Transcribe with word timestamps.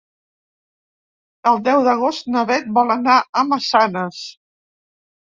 El 1.49 1.59
deu 1.67 1.83
d'agost 1.87 2.31
na 2.35 2.43
Bet 2.51 2.71
vol 2.77 2.93
anar 2.93 3.17
a 3.19 3.43
Massanes. 3.51 4.23